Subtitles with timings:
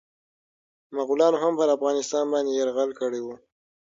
[0.95, 3.27] مغولانو هم پرافغانستان باندي يرغل کړی و.